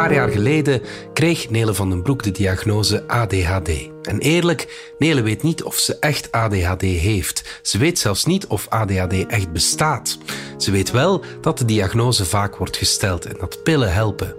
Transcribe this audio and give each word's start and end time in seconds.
paar 0.00 0.14
jaar 0.14 0.28
geleden 0.28 0.82
kreeg 1.12 1.50
Nele 1.50 1.74
van 1.74 1.90
den 1.90 2.02
Broek 2.02 2.22
de 2.22 2.30
diagnose 2.30 3.08
ADHD. 3.08 3.70
En 4.02 4.18
eerlijk, 4.18 4.92
Nele 4.98 5.22
weet 5.22 5.42
niet 5.42 5.62
of 5.62 5.76
ze 5.76 5.96
echt 5.98 6.32
ADHD 6.32 6.80
heeft. 6.80 7.60
Ze 7.62 7.78
weet 7.78 7.98
zelfs 7.98 8.24
niet 8.24 8.46
of 8.46 8.68
ADHD 8.68 9.26
echt 9.26 9.52
bestaat. 9.52 10.18
Ze 10.58 10.70
weet 10.70 10.90
wel 10.90 11.24
dat 11.40 11.58
de 11.58 11.64
diagnose 11.64 12.24
vaak 12.24 12.56
wordt 12.56 12.76
gesteld 12.76 13.26
en 13.26 13.36
dat 13.40 13.62
pillen 13.62 13.92
helpen. 13.92 14.34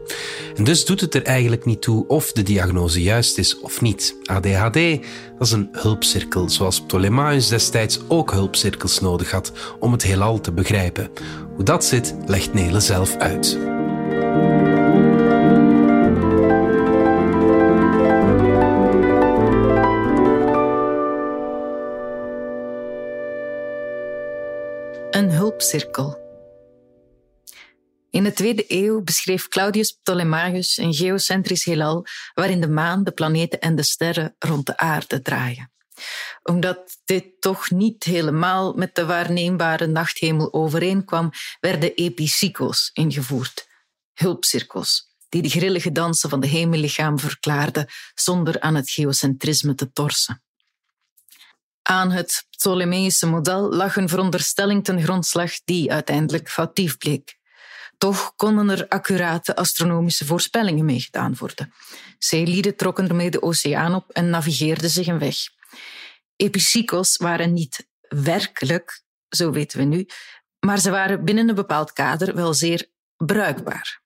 En 0.55 0.63
dus 0.63 0.85
doet 0.85 1.01
het 1.01 1.15
er 1.15 1.23
eigenlijk 1.23 1.65
niet 1.65 1.81
toe 1.81 2.07
of 2.07 2.31
de 2.31 2.43
diagnose 2.43 3.01
juist 3.01 3.37
is 3.37 3.59
of 3.59 3.81
niet. 3.81 4.15
ADHD 4.25 4.79
dat 5.37 5.47
is 5.47 5.51
een 5.51 5.69
hulpcirkel, 5.71 6.49
zoals 6.49 6.81
Ptolemaeus 6.81 7.47
destijds 7.47 7.99
ook 8.07 8.31
hulpcirkels 8.31 8.99
nodig 8.99 9.31
had 9.31 9.51
om 9.79 9.91
het 9.91 10.03
heelal 10.03 10.39
te 10.39 10.51
begrijpen. 10.51 11.09
Hoe 11.55 11.63
dat 11.63 11.85
zit, 11.85 12.15
legt 12.25 12.53
Nele 12.53 12.79
zelf 12.79 13.15
uit. 13.15 13.57
In 28.09 28.23
de 28.23 28.33
tweede 28.33 28.65
eeuw 28.67 29.01
beschreef 29.01 29.47
Claudius 29.47 29.91
Ptolemaios 29.91 30.77
een 30.77 30.93
geocentrisch 30.93 31.65
heelal 31.65 32.05
waarin 32.33 32.61
de 32.61 32.67
maan, 32.67 33.03
de 33.03 33.11
planeten 33.11 33.59
en 33.59 33.75
de 33.75 33.83
sterren 33.83 34.35
rond 34.39 34.65
de 34.65 34.77
aarde 34.77 35.21
draaien. 35.21 35.71
Omdat 36.43 36.97
dit 37.05 37.25
toch 37.39 37.69
niet 37.69 38.03
helemaal 38.03 38.73
met 38.73 38.95
de 38.95 39.05
waarneembare 39.05 39.87
nachthemel 39.87 40.53
overeenkwam, 40.53 41.29
werden 41.59 41.93
epicycles 41.95 42.89
ingevoerd, 42.93 43.67
hulpcirkels, 44.13 45.15
die 45.29 45.41
de 45.41 45.49
grillige 45.49 45.91
dansen 45.91 46.29
van 46.29 46.39
de 46.39 46.47
hemellichaam 46.47 47.19
verklaarden 47.19 47.87
zonder 48.13 48.59
aan 48.59 48.75
het 48.75 48.89
geocentrisme 48.89 49.75
te 49.75 49.91
torsen. 49.91 50.43
Aan 51.91 52.11
het 52.11 52.47
Ptolemeïsche 52.49 53.27
model 53.27 53.69
lag 53.69 53.95
een 53.95 54.09
veronderstelling 54.09 54.83
ten 54.83 55.03
grondslag 55.03 55.51
die 55.63 55.91
uiteindelijk 55.91 56.49
foutief 56.49 56.97
bleek. 56.97 57.37
Toch 57.97 58.35
konden 58.35 58.69
er 58.69 58.87
accurate 58.87 59.55
astronomische 59.55 60.25
voorspellingen 60.25 60.85
mee 60.85 60.99
gedaan 60.99 61.35
worden. 61.37 61.73
Zeelieden 62.17 62.75
trokken 62.75 63.07
ermee 63.09 63.29
de 63.29 63.41
oceaan 63.41 63.95
op 63.95 64.09
en 64.09 64.29
navigeerden 64.29 64.89
zich 64.89 65.07
een 65.07 65.19
weg. 65.19 65.35
Epicycles 66.35 67.17
waren 67.17 67.53
niet 67.53 67.87
werkelijk, 68.07 69.03
zo 69.29 69.51
weten 69.51 69.79
we 69.79 69.85
nu, 69.85 70.05
maar 70.59 70.79
ze 70.79 70.89
waren 70.89 71.25
binnen 71.25 71.49
een 71.49 71.55
bepaald 71.55 71.93
kader 71.93 72.35
wel 72.35 72.53
zeer 72.53 72.89
bruikbaar. 73.17 74.01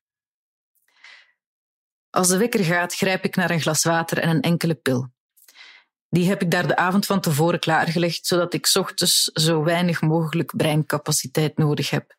Als 2.09 2.27
de 2.27 2.37
wekker 2.37 2.63
gaat, 2.63 2.95
grijp 2.95 3.23
ik 3.23 3.35
naar 3.35 3.49
een 3.49 3.61
glas 3.61 3.83
water 3.83 4.19
en 4.19 4.29
een 4.29 4.41
enkele 4.41 4.75
pil. 4.75 5.13
Die 6.09 6.27
heb 6.27 6.41
ik 6.41 6.51
daar 6.51 6.67
de 6.67 6.75
avond 6.75 7.05
van 7.05 7.21
tevoren 7.21 7.59
klaargelegd, 7.59 8.27
zodat 8.27 8.53
ik 8.53 8.69
ochtends 8.73 9.23
zo 9.23 9.63
weinig 9.63 10.01
mogelijk 10.01 10.55
breincapaciteit 10.55 11.57
nodig 11.57 11.89
heb. 11.89 12.15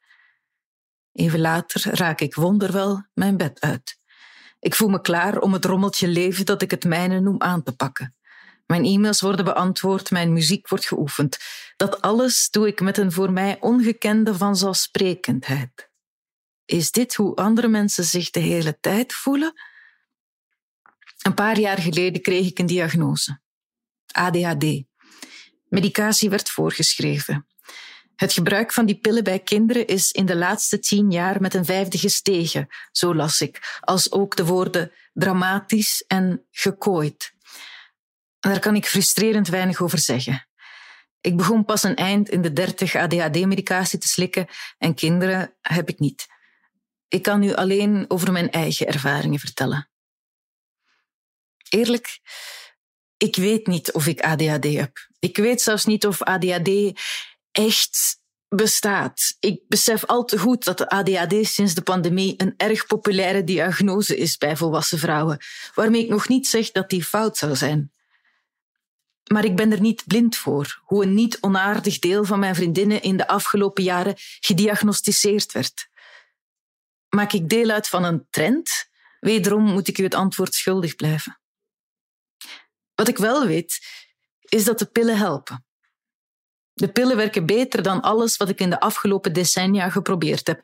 Even 1.13 1.41
later 1.41 1.95
raak 1.97 2.21
ik 2.21 2.35
wonderwel 2.35 3.07
mijn 3.15 3.37
bed 3.37 3.61
uit. 3.61 3.99
Ik 4.61 4.75
voel 4.75 4.89
me 4.89 5.01
klaar 5.01 5.39
om 5.39 5.53
het 5.53 5.65
rommeltje 5.65 6.09
leven 6.09 6.47
dat 6.47 6.63
ik 6.63 6.71
het 6.71 6.85
mijne 6.85 7.21
noem 7.21 7.43
aan 7.43 7.63
te 7.63 7.77
pakken. 7.77 8.17
Mijn 8.67 8.85
e-mails 8.85 9.21
worden 9.21 9.45
beantwoord, 9.45 10.11
mijn 10.11 10.33
muziek 10.33 10.69
wordt 10.69 10.87
geoefend. 10.87 11.39
Dat 11.77 12.01
alles 12.01 12.51
doe 12.51 12.67
ik 12.67 12.81
met 12.81 12.99
een 12.99 13.13
voor 13.13 13.33
mij 13.33 13.57
ongekende 13.61 14.35
vanzelfsprekendheid. 14.35 15.91
Is 16.65 16.91
dit 16.91 17.15
hoe 17.15 17.35
andere 17.35 17.69
mensen 17.69 18.05
zich 18.05 18.31
de 18.31 18.41
hele 18.41 18.81
tijd 18.81 19.13
voelen? 19.13 19.53
Een 21.23 21.35
paar 21.35 21.59
jaar 21.59 21.79
geleden 21.79 22.23
kreeg 22.23 22.47
ik 22.47 22.59
een 22.59 22.67
diagnose. 22.67 23.41
ADHD. 24.17 24.83
Medicatie 25.69 26.31
werd 26.31 26.51
voorgeschreven. 26.51 27.47
Het 28.17 28.33
gebruik 28.33 28.73
van 28.73 28.87
die 28.87 28.99
pillen 28.99 29.25
bij 29.25 29.39
kinderen 29.39 29.87
is 29.87 30.11
in 30.11 30.27
de 30.27 30.37
laatste 30.37 30.79
tien 30.79 31.11
jaar 31.11 31.41
met 31.41 31.55
een 31.55 31.65
vijfde 31.65 31.99
gestegen, 31.99 32.67
zo 32.91 33.15
las 33.15 33.41
ik, 33.41 33.79
als 33.81 34.13
ook 34.13 34.37
de 34.37 34.45
woorden 34.45 34.93
dramatisch 35.13 36.05
en 36.07 36.47
gekooid. 36.51 37.35
Daar 38.41 38.59
kan 38.59 38.75
ik 38.77 38.87
frustrerend 38.87 39.49
weinig 39.49 39.81
over 39.81 39.99
zeggen. 39.99 40.47
Ik 41.21 41.37
begon 41.37 41.65
pas 41.65 41.83
een 41.83 41.97
eind 41.97 42.29
in 42.29 42.43
de 42.43 42.53
dertig 42.53 42.95
ADHD-medicatie 42.95 43.99
te 43.99 44.09
slikken 44.09 44.47
en 44.79 44.95
kinderen 44.95 45.55
heb 45.61 45.89
ik 45.89 45.99
niet. 45.99 46.27
Ik 47.09 47.23
kan 47.23 47.41
nu 47.41 47.55
alleen 47.55 48.05
over 48.09 48.33
mijn 48.33 48.51
eigen 48.51 48.87
ervaringen 48.87 49.39
vertellen. 49.39 49.91
Eerlijk, 51.69 52.21
ik 53.17 53.37
weet 53.37 53.67
niet 53.67 53.93
of 53.93 54.07
ik 54.07 54.21
ADHD 54.21 54.65
heb. 54.65 55.09
Ik 55.19 55.37
weet 55.37 55.61
zelfs 55.61 55.85
niet 55.85 56.07
of 56.07 56.23
ADHD 56.23 57.01
echt 57.51 58.19
bestaat. 58.49 59.37
Ik 59.41 59.61
besef 59.69 60.05
al 60.05 60.25
te 60.25 60.39
goed 60.39 60.65
dat 60.65 60.79
de 60.79 60.89
ADHD 60.89 61.47
sinds 61.47 61.75
de 61.75 61.83
pandemie 61.83 62.35
een 62.37 62.55
erg 62.57 62.87
populaire 62.87 63.45
diagnose 63.45 64.17
is 64.17 64.37
bij 64.37 64.57
volwassen 64.57 64.99
vrouwen, 64.99 65.39
waarmee 65.75 66.03
ik 66.03 66.09
nog 66.09 66.29
niet 66.29 66.47
zeg 66.47 66.71
dat 66.71 66.91
die 66.91 67.05
fout 67.05 67.37
zou 67.37 67.57
zijn. 67.57 67.91
Maar 69.33 69.45
ik 69.45 69.57
ben 69.57 69.73
er 69.73 69.81
niet 69.81 70.07
blind 70.07 70.37
voor 70.37 70.81
hoe 70.85 71.03
een 71.03 71.15
niet 71.15 71.39
onaardig 71.41 71.99
deel 71.99 72.25
van 72.25 72.39
mijn 72.39 72.55
vriendinnen 72.55 73.03
in 73.03 73.17
de 73.17 73.29
afgelopen 73.29 73.85
jaren 73.85 74.15
gediagnosticeerd 74.41 75.53
werd. 75.53 75.89
Maak 77.09 77.33
ik 77.33 77.49
deel 77.49 77.71
uit 77.71 77.89
van 77.89 78.05
een 78.05 78.27
trend? 78.31 78.89
Wederom 79.21 79.63
moet 79.63 79.89
ik 79.89 79.99
u 79.99 80.03
het 80.03 80.15
antwoord 80.15 80.55
schuldig 80.55 80.97
blijven. 80.97 81.41
Wat 82.97 83.09
ik 83.09 83.19
wel 83.19 83.47
weet, 83.47 83.87
is 84.41 84.65
dat 84.65 84.79
de 84.79 84.87
pillen 84.87 85.17
helpen. 85.17 85.65
De 86.73 86.89
pillen 86.89 87.17
werken 87.17 87.47
beter 87.47 87.83
dan 87.83 88.01
alles 88.01 88.37
wat 88.37 88.49
ik 88.49 88.61
in 88.61 88.71
de 88.71 88.81
afgelopen 88.81 89.33
decennia 89.33 89.91
geprobeerd 89.91 90.47
heb. 90.47 90.63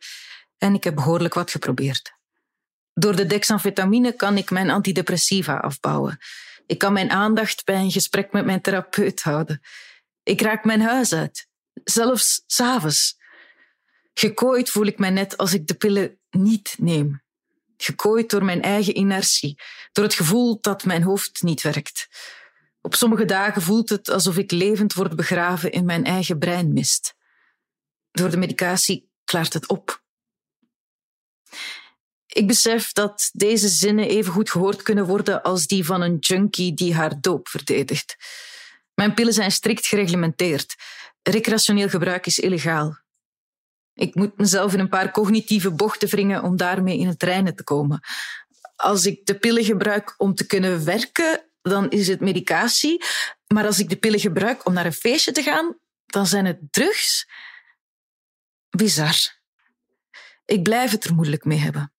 En 0.58 0.74
ik 0.74 0.84
heb 0.84 0.94
behoorlijk 0.94 1.34
wat 1.34 1.50
geprobeerd. 1.50 2.12
Door 2.94 3.16
de 3.16 3.26
dexamfetamine 3.26 4.12
kan 4.12 4.36
ik 4.36 4.50
mijn 4.50 4.70
antidepressiva 4.70 5.56
afbouwen. 5.56 6.18
Ik 6.66 6.78
kan 6.78 6.92
mijn 6.92 7.10
aandacht 7.10 7.64
bij 7.64 7.76
een 7.76 7.90
gesprek 7.90 8.32
met 8.32 8.44
mijn 8.44 8.60
therapeut 8.60 9.22
houden. 9.22 9.60
Ik 10.22 10.40
raak 10.40 10.64
mijn 10.64 10.80
huis 10.80 11.12
uit, 11.12 11.48
zelfs 11.84 12.42
s'avonds. 12.46 13.16
Gekooid 14.14 14.70
voel 14.70 14.86
ik 14.86 14.98
mij 14.98 15.10
net 15.10 15.36
als 15.36 15.52
ik 15.52 15.66
de 15.66 15.74
pillen 15.74 16.18
niet 16.30 16.74
neem. 16.78 17.22
Gekooid 17.82 18.30
door 18.30 18.44
mijn 18.44 18.62
eigen 18.62 18.96
inertie, 18.96 19.58
door 19.92 20.04
het 20.04 20.14
gevoel 20.14 20.58
dat 20.60 20.84
mijn 20.84 21.02
hoofd 21.02 21.42
niet 21.42 21.62
werkt. 21.62 22.08
Op 22.80 22.94
sommige 22.94 23.24
dagen 23.24 23.62
voelt 23.62 23.88
het 23.88 24.10
alsof 24.10 24.36
ik 24.36 24.50
levend 24.50 24.94
word 24.94 25.16
begraven 25.16 25.72
in 25.72 25.84
mijn 25.84 26.04
eigen 26.04 26.38
breinmist. 26.38 27.14
Door 28.10 28.30
de 28.30 28.36
medicatie 28.36 29.10
klaart 29.24 29.52
het 29.52 29.68
op. 29.68 30.02
Ik 32.26 32.46
besef 32.46 32.92
dat 32.92 33.30
deze 33.32 33.68
zinnen 33.68 34.08
even 34.08 34.32
goed 34.32 34.50
gehoord 34.50 34.82
kunnen 34.82 35.06
worden 35.06 35.42
als 35.42 35.66
die 35.66 35.84
van 35.84 36.00
een 36.00 36.18
junkie 36.18 36.74
die 36.74 36.94
haar 36.94 37.20
doop 37.20 37.48
verdedigt. 37.48 38.16
Mijn 38.94 39.14
pillen 39.14 39.32
zijn 39.32 39.52
strikt 39.52 39.86
gereglementeerd. 39.86 40.74
Recreationeel 41.22 41.88
gebruik 41.88 42.26
is 42.26 42.38
illegaal. 42.38 43.01
Ik 43.94 44.14
moet 44.14 44.38
mezelf 44.38 44.72
in 44.72 44.78
een 44.78 44.88
paar 44.88 45.10
cognitieve 45.10 45.70
bochten 45.70 46.08
wringen 46.08 46.42
om 46.42 46.56
daarmee 46.56 46.98
in 46.98 47.06
het 47.06 47.22
reinen 47.22 47.56
te 47.56 47.64
komen. 47.64 48.00
Als 48.76 49.06
ik 49.06 49.26
de 49.26 49.38
pillen 49.38 49.64
gebruik 49.64 50.14
om 50.16 50.34
te 50.34 50.46
kunnen 50.46 50.84
werken, 50.84 51.44
dan 51.62 51.90
is 51.90 52.08
het 52.08 52.20
medicatie. 52.20 53.04
Maar 53.46 53.66
als 53.66 53.78
ik 53.78 53.88
de 53.88 53.96
pillen 53.96 54.20
gebruik 54.20 54.66
om 54.66 54.72
naar 54.72 54.86
een 54.86 54.92
feestje 54.92 55.32
te 55.32 55.42
gaan, 55.42 55.76
dan 56.06 56.26
zijn 56.26 56.44
het 56.44 56.58
drugs. 56.70 57.28
Bizar. 58.70 59.40
Ik 60.44 60.62
blijf 60.62 60.90
het 60.90 61.04
er 61.04 61.14
moeilijk 61.14 61.44
mee 61.44 61.58
hebben. 61.58 61.92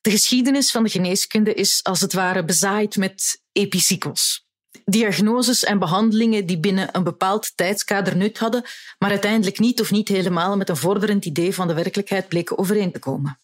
De 0.00 0.10
geschiedenis 0.10 0.70
van 0.70 0.82
de 0.82 0.90
geneeskunde 0.90 1.54
is 1.54 1.84
als 1.84 2.00
het 2.00 2.12
ware 2.12 2.44
bezaaid 2.44 2.96
met 2.96 3.42
epicycles. 3.52 4.43
Diagnoses 4.84 5.64
en 5.64 5.78
behandelingen 5.78 6.46
die 6.46 6.60
binnen 6.60 6.88
een 6.92 7.04
bepaald 7.04 7.52
tijdskader 7.56 8.16
nut 8.16 8.38
hadden, 8.38 8.64
maar 8.98 9.10
uiteindelijk 9.10 9.58
niet 9.58 9.80
of 9.80 9.90
niet 9.90 10.08
helemaal 10.08 10.56
met 10.56 10.68
een 10.68 10.76
vorderend 10.76 11.24
idee 11.24 11.54
van 11.54 11.68
de 11.68 11.74
werkelijkheid 11.74 12.28
bleken 12.28 12.58
overeen 12.58 12.92
te 12.92 12.98
komen. 12.98 13.40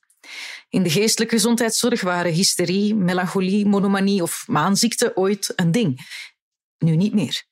In 0.69 0.83
de 0.83 0.91
geestelijke 0.91 1.35
gezondheidszorg 1.35 2.01
waren 2.01 2.33
hysterie, 2.33 2.95
melancholie, 2.95 3.67
monomanie 3.67 4.23
of 4.23 4.45
maanziekte 4.47 5.17
ooit 5.17 5.53
een 5.57 5.73
ding. 5.73 6.01
Nu 6.79 6.97
niet 6.97 7.15
meer. 7.15 7.45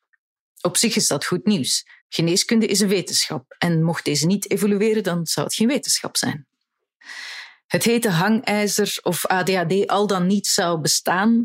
Op 0.60 0.76
zich 0.76 0.96
is 0.96 1.06
dat 1.06 1.24
goed 1.24 1.46
nieuws. 1.46 1.86
Geneeskunde 2.08 2.66
is 2.66 2.80
een 2.80 2.88
wetenschap 2.88 3.54
en 3.58 3.82
mocht 3.82 4.04
deze 4.04 4.26
niet 4.26 4.50
evolueren, 4.50 5.02
dan 5.02 5.26
zou 5.26 5.46
het 5.46 5.54
geen 5.54 5.68
wetenschap 5.68 6.16
zijn. 6.16 6.46
Het 7.66 7.84
hete 7.84 8.10
hangijzer 8.10 8.98
of 9.02 9.26
ADHD 9.26 9.86
al 9.86 10.06
dan 10.06 10.26
niet 10.26 10.46
zou 10.46 10.80
bestaan, 10.80 11.44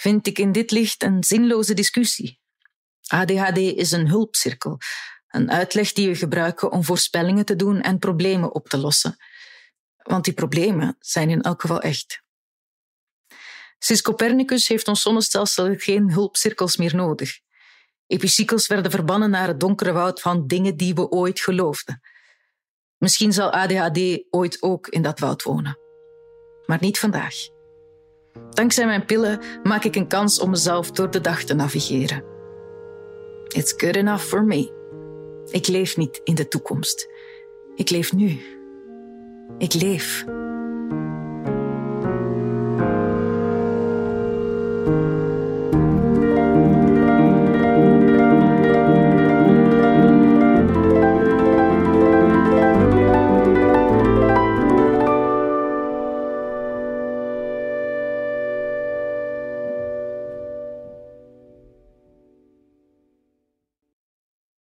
vind 0.00 0.26
ik 0.26 0.38
in 0.38 0.52
dit 0.52 0.70
licht 0.70 1.02
een 1.02 1.24
zinloze 1.24 1.74
discussie. 1.74 2.40
ADHD 3.06 3.56
is 3.56 3.90
een 3.90 4.08
hulpcirkel, 4.08 4.78
een 5.28 5.50
uitleg 5.50 5.92
die 5.92 6.08
we 6.08 6.14
gebruiken 6.14 6.72
om 6.72 6.84
voorspellingen 6.84 7.44
te 7.44 7.56
doen 7.56 7.80
en 7.80 7.98
problemen 7.98 8.54
op 8.54 8.68
te 8.68 8.76
lossen. 8.76 9.16
Want 9.96 10.24
die 10.24 10.34
problemen 10.34 10.96
zijn 10.98 11.30
in 11.30 11.40
elk 11.40 11.60
geval 11.60 11.80
echt. 11.80 12.22
Sinds 13.78 14.02
Copernicus 14.02 14.68
heeft 14.68 14.88
ons 14.88 15.02
zonnestelsel 15.02 15.74
geen 15.76 16.12
hulpcirkels 16.12 16.76
meer 16.76 16.94
nodig. 16.94 17.38
Epicycels 18.06 18.66
werden 18.66 18.90
verbannen 18.90 19.30
naar 19.30 19.46
het 19.46 19.60
donkere 19.60 19.92
woud 19.92 20.20
van 20.20 20.46
dingen 20.46 20.76
die 20.76 20.94
we 20.94 21.08
ooit 21.08 21.40
geloofden. 21.40 22.00
Misschien 22.96 23.32
zal 23.32 23.52
ADHD 23.52 24.24
ooit 24.30 24.62
ook 24.62 24.88
in 24.88 25.02
dat 25.02 25.18
woud 25.18 25.42
wonen. 25.42 25.78
Maar 26.66 26.78
niet 26.80 26.98
vandaag. 26.98 27.34
Dankzij 28.50 28.86
mijn 28.86 29.04
pillen 29.04 29.40
maak 29.62 29.84
ik 29.84 29.96
een 29.96 30.08
kans 30.08 30.40
om 30.40 30.50
mezelf 30.50 30.90
door 30.90 31.10
de 31.10 31.20
dag 31.20 31.42
te 31.42 31.54
navigeren. 31.54 32.24
It's 33.48 33.74
good 33.76 33.96
enough 33.96 34.24
for 34.24 34.44
me. 34.44 34.78
Ik 35.50 35.66
leef 35.66 35.96
niet 35.96 36.20
in 36.24 36.34
de 36.34 36.48
toekomst. 36.48 37.08
Ik 37.74 37.90
leef 37.90 38.12
nu. 38.12 38.38
Ik 39.58 39.74
leef. 39.74 40.24